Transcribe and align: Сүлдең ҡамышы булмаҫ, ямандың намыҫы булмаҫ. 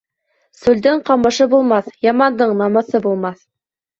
Сүлдең 0.59 1.01
ҡамышы 1.09 1.45
булмаҫ, 1.51 1.91
ямандың 2.07 2.57
намыҫы 2.63 3.05
булмаҫ. 3.07 3.39